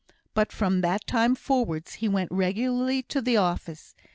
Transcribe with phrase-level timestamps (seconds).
[0.33, 3.93] But from that time forwards he went regularly to the office.